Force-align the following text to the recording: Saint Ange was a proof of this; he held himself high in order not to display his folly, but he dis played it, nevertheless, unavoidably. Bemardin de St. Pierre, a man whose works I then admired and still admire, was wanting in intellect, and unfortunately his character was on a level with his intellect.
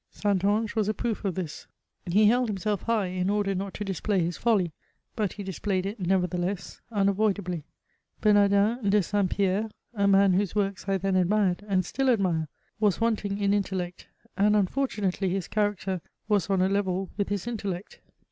Saint 0.09 0.43
Ange 0.43 0.73
was 0.75 0.89
a 0.89 0.95
proof 0.95 1.23
of 1.23 1.35
this; 1.35 1.67
he 2.07 2.25
held 2.25 2.47
himself 2.47 2.81
high 2.81 3.05
in 3.05 3.29
order 3.29 3.53
not 3.53 3.71
to 3.75 3.85
display 3.85 4.19
his 4.19 4.35
folly, 4.35 4.71
but 5.15 5.33
he 5.33 5.43
dis 5.43 5.59
played 5.59 5.85
it, 5.85 5.99
nevertheless, 5.99 6.81
unavoidably. 6.91 7.65
Bemardin 8.19 8.89
de 8.89 9.03
St. 9.03 9.29
Pierre, 9.29 9.69
a 9.93 10.07
man 10.07 10.33
whose 10.33 10.55
works 10.55 10.89
I 10.89 10.97
then 10.97 11.15
admired 11.15 11.63
and 11.67 11.85
still 11.85 12.09
admire, 12.09 12.47
was 12.79 12.99
wanting 12.99 13.37
in 13.37 13.53
intellect, 13.53 14.07
and 14.35 14.55
unfortunately 14.55 15.29
his 15.29 15.47
character 15.47 16.01
was 16.27 16.49
on 16.49 16.63
a 16.63 16.67
level 16.67 17.11
with 17.15 17.29
his 17.29 17.45
intellect. 17.45 17.99